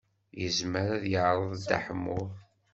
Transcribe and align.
Yezmer 0.41 0.87
ad 0.97 1.05
yeɛreḍ 1.11 1.51
Dda 1.59 1.77
Ḥemmu? 1.85 2.21